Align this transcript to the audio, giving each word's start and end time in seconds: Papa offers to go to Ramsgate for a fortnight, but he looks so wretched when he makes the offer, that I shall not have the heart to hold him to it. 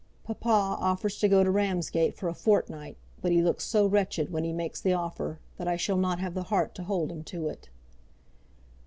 Papa 0.23 0.49
offers 0.79 1.19
to 1.19 1.27
go 1.27 1.43
to 1.43 1.51
Ramsgate 1.51 2.15
for 2.17 2.27
a 2.27 2.33
fortnight, 2.33 2.97
but 3.21 3.31
he 3.31 3.43
looks 3.43 3.63
so 3.63 3.85
wretched 3.85 4.31
when 4.31 4.43
he 4.43 4.51
makes 4.51 4.81
the 4.81 4.93
offer, 4.93 5.37
that 5.57 5.67
I 5.67 5.77
shall 5.77 5.95
not 5.97 6.17
have 6.17 6.33
the 6.33 6.41
heart 6.49 6.73
to 6.73 6.83
hold 6.83 7.11
him 7.11 7.23
to 7.25 7.47
it. 7.49 7.69